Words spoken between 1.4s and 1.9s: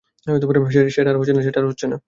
আর হচ্ছে